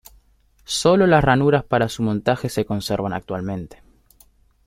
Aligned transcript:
Solo 0.65 1.05
las 1.05 1.23
ranuras 1.23 1.63
para 1.63 1.87
su 1.87 2.01
montaje 2.01 2.49
se 2.49 2.65
conservan 2.65 3.13
actualmente. 3.13 3.83